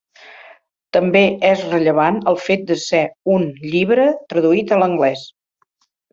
També 0.95 1.21
és 1.49 1.61
rellevant 1.73 2.17
el 2.31 2.39
fet 2.45 2.63
de 2.71 2.79
ser 2.85 3.03
un 3.35 3.45
llibre 3.75 4.09
traduït 4.35 4.75
a 4.75 4.81
l'anglès. 4.83 5.29